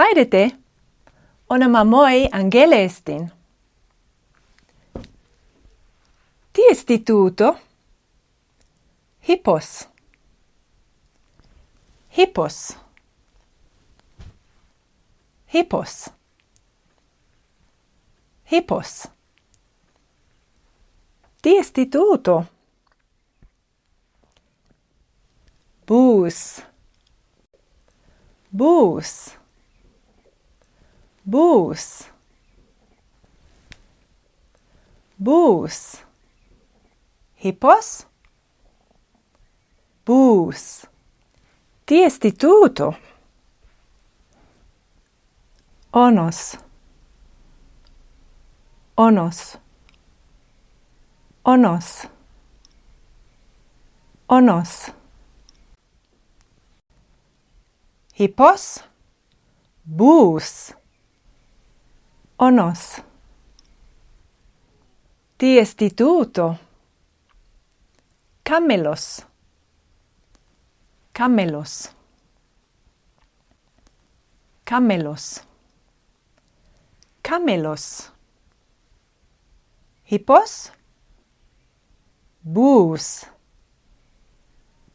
haidete, 0.00 0.50
ona 1.48 1.68
mamoi 1.68 2.28
angele 2.32 2.84
estin. 2.84 3.30
Ti 6.52 6.62
estituto? 6.70 7.56
Hippos. 9.28 9.88
Hippos. 12.16 12.76
Hippos. 15.54 16.10
Hippos. 18.52 19.08
Ti 21.42 21.56
estituto? 21.56 22.46
Bus. 25.86 26.62
Bus. 28.50 29.39
Bus. 31.30 32.10
Bus. 35.16 36.02
Hippos? 37.36 38.06
Bus. 40.04 40.86
Ti 41.86 42.02
estituto? 42.02 42.96
Onos. 45.92 46.58
Onos. 48.96 49.58
Onos. 51.44 52.08
Onos. 54.26 54.90
Hippos? 58.14 58.82
Bus. 59.84 60.74
onos. 62.42 63.02
Ti 65.36 65.58
estituto. 65.58 66.58
Camelos. 68.42 69.26
Camelos. 71.12 71.90
Camelos. 74.64 75.42
Camelos. 77.22 78.10
Hippos. 80.04 80.72
Bus. 82.42 83.26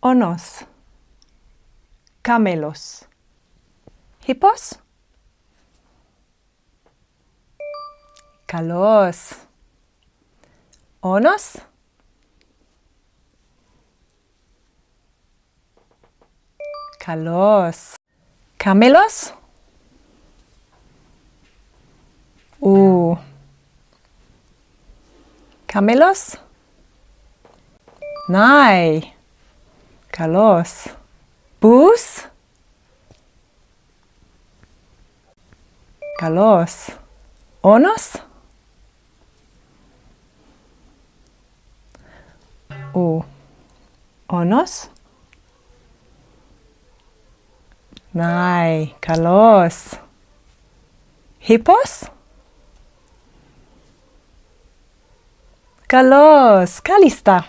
Onos. 0.00 0.66
Camelos. 2.20 3.08
Hippos. 4.26 4.78
Kalos. 8.50 9.36
Onos? 11.00 11.58
Kalos. 16.98 17.94
Camelos? 18.58 19.32
U. 22.60 23.16
Camelos? 25.68 26.36
Nai. 28.26 29.14
Bus? 31.60 32.26
Kalos. 36.18 36.90
Onos? 37.62 38.29
u 42.94 43.24
onos? 44.28 44.90
Nai, 48.12 48.94
kalos. 49.00 49.96
Hippos? 51.38 52.04
Kalos, 55.86 56.80
kalista. 56.80 57.42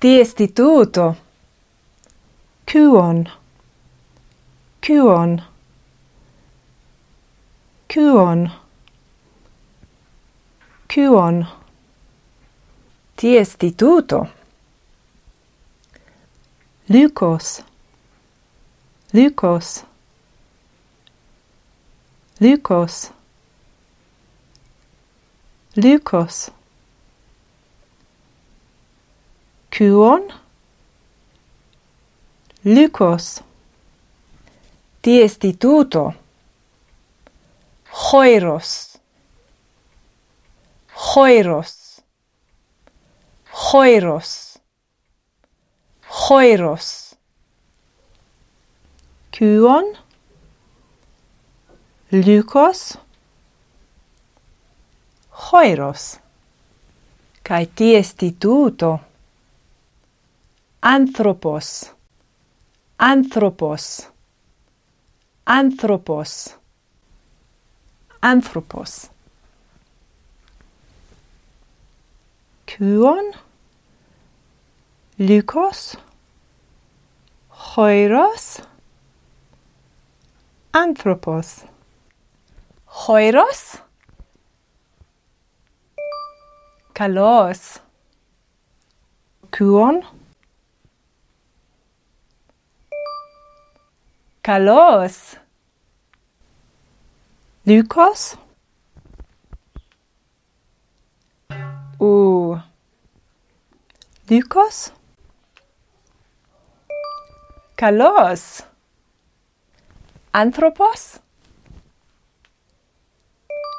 Ti 0.00 0.20
istituto. 0.20 1.14
Kuon. 2.72 3.28
Kuon. 4.86 5.42
Kuon. 7.94 8.50
Kuon. 10.94 11.63
Ti 13.16 13.38
istituto. 13.38 14.26
Lykos. 16.88 17.62
Lykos. 19.12 19.84
Lykos. 22.40 23.10
Lykos. 25.76 26.50
Kuon. 29.70 30.32
Lykos. 32.64 33.42
Ti 35.02 35.22
istituto. 35.24 36.12
Hoiros. 37.90 38.98
Hoiros. 40.92 41.83
Choiros. 43.54 44.58
Choiros. 46.08 47.14
Kuon. 49.30 49.96
Lykos. 52.10 52.98
Choiros. 55.30 56.18
Kai 57.44 57.66
ti 57.66 57.94
istituto. 57.96 59.00
Anthropos. 60.82 61.92
Anthropos. 62.98 64.08
Anthropos. 65.46 66.58
Anthropos. 68.20 69.10
Kuon. 72.66 73.43
Lykos, 75.16 75.96
Cheuros, 77.48 78.62
Anthropos. 80.72 81.64
Cheuros, 82.88 83.80
Kalos, 86.92 87.80
Kyon, 89.52 90.02
Kalos, 94.42 95.38
Lykos, 97.64 98.36
U, 102.00 102.58
Lykos, 104.28 104.90
Kalos. 107.76 108.64
Anthropos. 110.32 111.20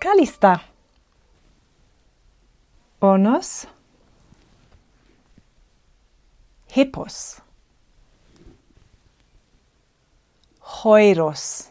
Kalista. 0.00 0.62
Onos. 3.00 3.66
Hippos. 6.74 7.40
Hoiros. 10.60 11.70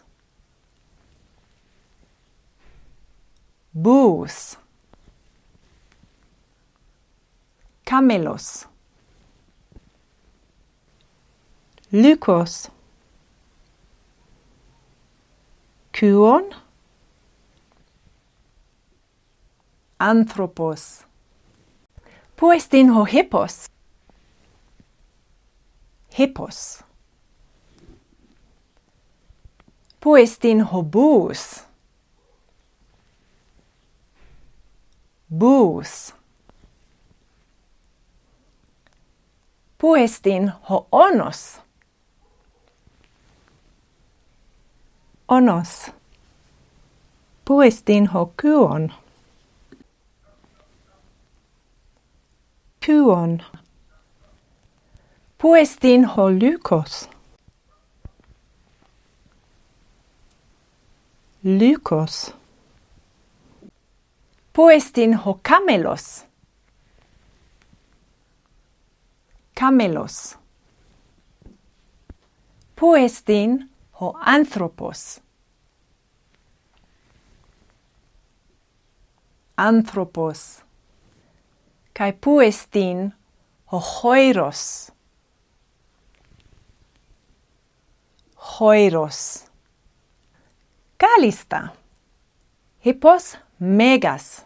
Bus. 3.73 4.57
Camelos. 7.85 8.67
lykos. 11.91 12.69
Kyon 15.91 16.53
anthropos. 19.99 21.03
Poestin 22.35 22.89
ho 22.89 23.03
hippos. 23.03 23.69
Hippos. 26.09 26.83
Poestin 29.99 30.61
ho 30.61 30.83
bus. 30.83 31.63
Bus. 35.29 36.13
Poestin 39.77 40.53
ho 40.69 40.87
onos. 40.91 41.59
on 45.27 45.49
os. 45.49 45.91
Puestin 47.45 48.07
hoku 48.07 48.65
on. 48.65 48.93
Kyon. 52.79 53.43
Puestin 55.37 56.05
holykos. 56.05 57.09
Lykos. 61.43 62.33
Puestin 64.53 65.13
hokamelos. 65.13 66.25
Kamelos. 69.59 70.37
Puestin 72.75 73.69
ho 73.99 74.13
anthropos. 74.21 75.19
Anthropos. 79.55 80.63
Kai 81.93 82.13
puestin 82.13 83.11
ho 83.71 83.79
hoiros. 83.79 84.91
Hoiros. 88.35 89.45
Kalista. 90.97 91.73
Hippos 92.85 93.37
megas. 93.59 94.45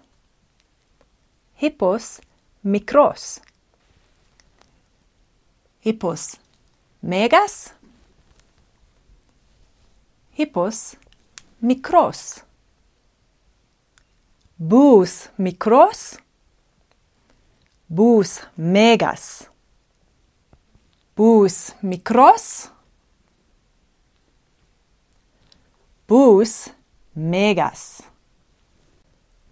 Hippos 1.55 2.21
mikros. 2.63 3.41
Hippos 5.81 6.39
megas 7.01 7.80
hippos 10.41 10.97
mikros. 11.59 12.43
Bus 14.57 15.29
mikros. 15.37 16.17
Bus 17.87 18.41
megas. 18.55 19.49
Bus 21.15 21.75
mikros. 21.81 22.71
Bus 26.07 26.69
megas. 27.13 28.03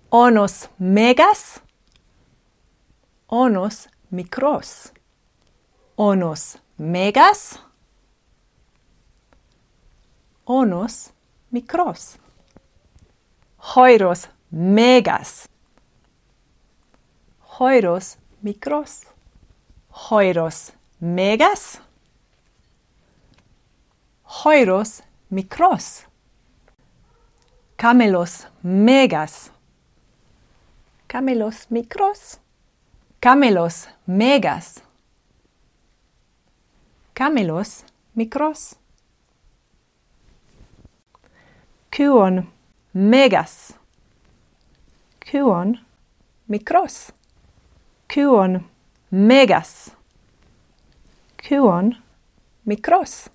Onos 0.09 0.69
megas. 0.79 1.61
Onos 3.27 3.87
mikros. 4.09 4.91
Onos 5.95 6.57
megas 6.77 7.59
onos 10.51 11.11
mikros. 11.51 12.17
Hoiros 13.59 14.29
megas. 14.49 15.47
Hoiros 17.59 18.17
mikros. 18.41 19.03
Hoiros 19.91 20.73
megas. 20.99 21.79
Hoiros 24.23 25.03
mikros. 25.29 26.07
Camelos 27.75 28.47
megas. 28.63 29.51
Camelos 31.05 31.67
mikros. 31.69 32.39
Camelos 33.19 33.87
megas. 34.07 34.81
Camelos 37.13 37.85
mikros. 38.15 38.78
Kuon 41.91 42.47
megas. 42.93 43.73
Kuon 45.31 45.77
mikros. 46.47 47.11
Kuon 48.13 48.63
megas. 49.11 49.91
Kuon 51.37 51.95
mikros. 52.65 53.29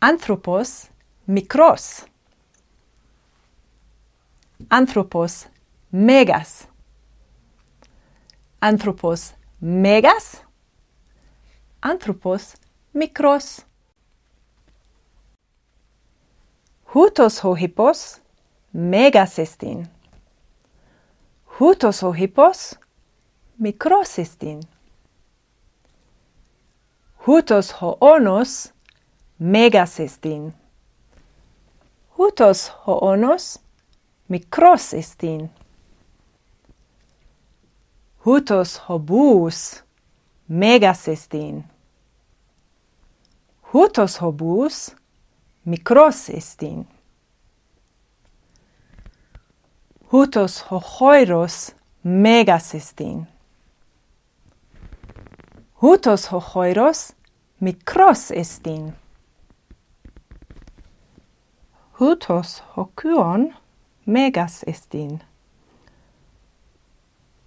Anthropos 0.00 0.90
mikros. 1.26 2.04
Anthropos 4.70 5.46
megas. 5.92 6.66
Anthropos 8.60 9.34
megas. 9.60 10.42
Anthropos 11.80 12.56
mikros. 12.92 13.64
Hutos 16.96 17.44
ho 17.44 17.54
hippos 17.54 18.22
megas 18.72 19.38
estin. 19.38 19.86
Hutos 21.58 22.02
ho 22.02 22.14
hippos 22.14 22.78
mikros 23.58 24.18
estin. 24.18 24.60
Hutos 27.26 27.72
ho 27.82 27.98
onos 28.00 28.72
megas 29.38 30.00
estin. 30.00 30.54
Hutos 32.16 32.70
ho 32.86 32.94
onos 33.02 33.60
mikros 34.26 34.94
estin. 34.94 35.50
Hutos 38.24 38.78
ho 38.88 38.98
bus 38.98 39.84
megas 40.48 41.08
estin. 41.08 41.62
Hutos 43.70 44.16
ho 44.16 44.32
bus 44.32 44.96
mikros 45.66 46.28
estin. 46.28 46.86
Hutos 50.12 50.64
hochoiros 50.70 51.74
megas 52.04 52.74
estin. 52.74 53.26
Hutos 55.82 56.32
hochoiros 56.32 57.14
mikros 57.60 58.30
estin. 58.30 58.94
Hutos 61.98 62.62
hokuon 62.76 63.56
megas 64.04 64.62
estin. 64.68 65.22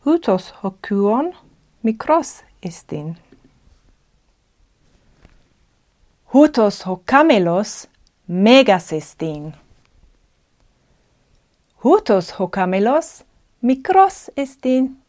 Hutos 0.05 0.53
hokuon 0.61 1.33
mikros 1.83 2.43
estin. 2.61 3.17
Hutos 6.33 6.85
hocamelos 6.85 7.87
megasestin. 8.29 9.55
Hutos 11.83 12.39
hokamelos 12.39 13.25
mikros 13.61 14.31
estin. 14.35 15.03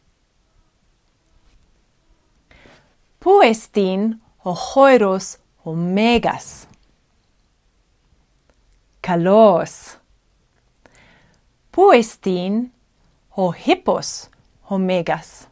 Pu 3.19 3.41
estin 3.41 4.21
hohoiros 4.45 5.37
omegas. 5.65 6.67
Kalos. 9.01 9.97
Pu 11.71 11.91
estin 11.91 12.71
ho 13.37 13.51
hippos 13.51 14.29
omegas. 14.69 15.47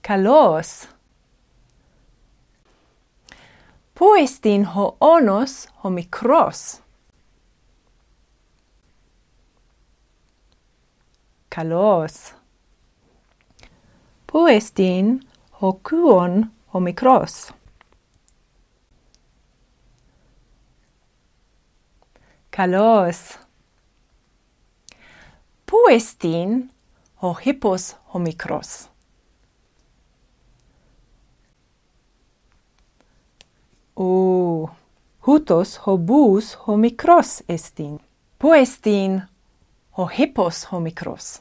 Kalos. 0.00 0.95
Puestin 3.96 4.64
ho 4.64 4.96
onos 5.00 5.68
homikros. 5.82 6.82
Kalos. 11.48 12.34
Puestin 14.26 15.22
ho 15.50 15.72
kuon 15.82 16.52
homikros. 16.74 17.54
Kalos. 22.50 23.38
Puestin 25.64 26.70
ho 27.22 27.32
hippos 27.32 27.96
homikros. 28.12 28.90
O, 33.96 34.68
hutos 35.22 35.78
hobus 35.86 36.54
homikros 36.66 37.42
estin, 37.48 37.98
poestin 38.38 39.22
ho 39.96 40.06
hippos 40.06 40.66
homikros. 40.70 41.40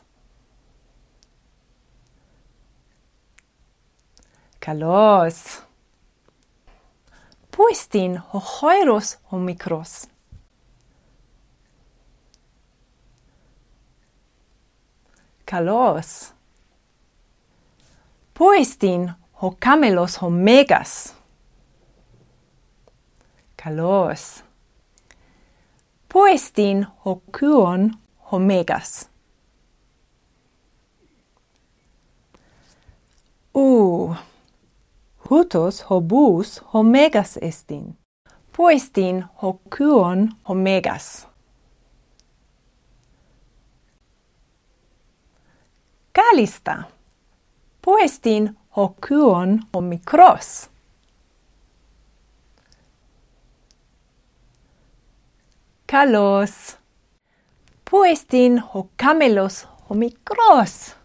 Kalos. 4.65 5.61
Poestin 7.51 8.17
ho 8.17 8.39
hoiros 8.39 9.19
homikros. 9.31 10.07
Kalos. 15.45 16.33
Poestin 18.33 19.13
ho 19.33 19.55
camelos 19.59 20.21
homegas 20.21 21.14
kalos. 23.65 24.43
Poestin 26.13 26.87
hocuon 27.05 27.91
homegas. 28.31 29.09
U. 33.55 34.13
Hutos 35.29 35.81
hobus 35.89 36.61
homegas 36.73 37.37
estin. 37.37 37.97
Poestin 38.57 39.25
hocuon 39.41 40.29
homegas. 40.49 41.27
Kalista. 46.13 46.83
Poestin 47.81 48.57
hocuon 48.77 49.59
homikros. 49.73 50.74
kalos. 55.85 56.77
Poestin 57.85 58.59
ho 58.59 58.89
Puestin 58.97 59.65
ho 59.87 59.95
mikros. 59.95 60.95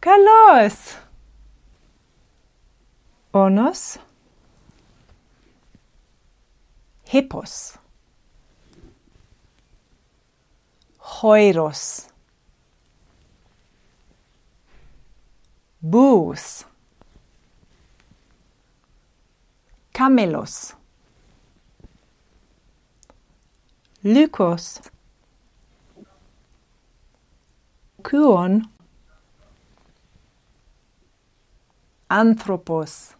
Kalos. 0.00 0.98
Onos. 3.32 3.98
Hippos. 7.04 7.78
Hoiros. 10.98 12.08
Bus. 15.80 16.66
camelos. 19.96 20.76
Lykos 24.02 24.80
kuon 28.02 28.68
anthropos. 32.08 33.16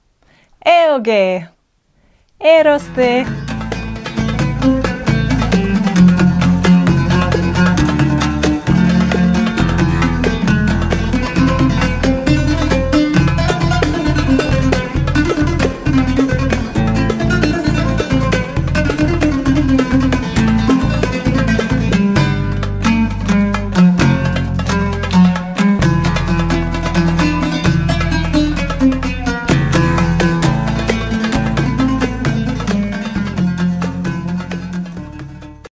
Eoge 0.64 1.49
eroste 2.38 3.25